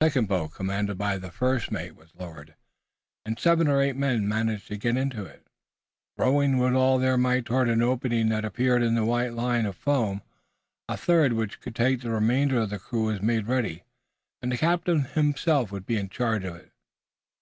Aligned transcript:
A 0.00 0.06
second 0.06 0.26
boat 0.26 0.52
commanded 0.54 0.96
by 0.96 1.18
the 1.18 1.30
first 1.30 1.70
mate 1.70 1.94
was 1.94 2.14
lowered 2.14 2.54
and 3.26 3.38
seven 3.38 3.68
or 3.68 3.82
eight 3.82 3.94
men 3.94 4.26
managed 4.26 4.68
to 4.68 4.78
get 4.78 4.96
into 4.96 5.26
it, 5.26 5.48
rowing 6.16 6.56
with 6.56 6.72
all 6.72 6.98
their 6.98 7.18
might 7.18 7.44
toward 7.44 7.68
an 7.68 7.82
opening 7.82 8.30
that 8.30 8.42
appeared 8.42 8.82
in 8.82 8.94
the 8.94 9.04
white 9.04 9.34
line 9.34 9.66
of 9.66 9.76
foam. 9.76 10.22
A 10.88 10.96
third 10.96 11.34
which 11.34 11.60
could 11.60 11.74
take 11.76 12.00
the 12.00 12.08
remainder 12.10 12.60
of 12.60 12.70
the 12.70 12.78
crew 12.78 13.04
was 13.04 13.20
made 13.20 13.48
ready 13.48 13.84
and 14.40 14.50
the 14.50 14.56
captain 14.56 15.04
himself 15.04 15.70
would 15.70 15.84
be 15.84 15.98
in 15.98 16.08
charge 16.08 16.44
of 16.44 16.54
it. 16.56 16.72